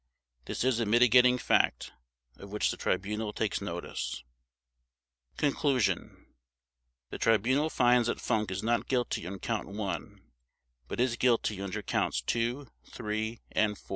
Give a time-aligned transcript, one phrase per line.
[0.45, 1.91] This is a mitigating fact
[2.37, 4.23] of which the Tribunal takes notice.
[5.37, 6.25] Conclusion
[7.11, 10.21] The Tribunal finds that Funk is not guilty on Count One
[10.87, 13.89] but is guilty under Counts Two, Three, and Four.